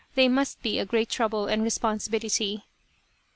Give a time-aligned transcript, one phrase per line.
[0.15, 2.65] They must be a great trouble and responsibility."